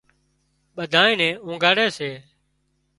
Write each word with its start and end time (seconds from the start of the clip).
ٻڌانئين 0.75 1.17
نين 1.21 1.33
اونگھاڙي 1.45 1.87
سي 1.97 2.11